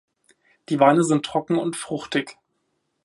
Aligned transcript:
Die 0.69 0.79
Weine 0.79 1.03
sind 1.03 1.23
trocken 1.27 1.59
und 1.59 1.75
fruchtig. 1.75 2.35